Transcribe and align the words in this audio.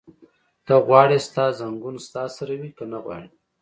ته 0.65 0.73
غواړې 0.87 1.17
ستا 1.27 1.45
ځنګون 1.59 1.95
ستا 2.05 2.23
سره 2.37 2.53
وي؟ 2.59 2.69
که 2.77 2.83
نه 2.91 2.97
غواړې؟ 3.03 3.29